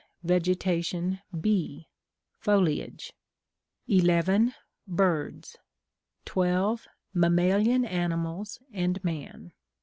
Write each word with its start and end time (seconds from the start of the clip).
Vegetation 0.23 1.19
(B.) 1.41 1.87
Foliage. 2.39 3.13
11. 3.87 4.55
Birds. 4.87 5.57
12. 6.25 6.87
Mammalian 7.13 7.85
animals 7.85 8.57
and 8.73 9.03
Man. 9.03 9.53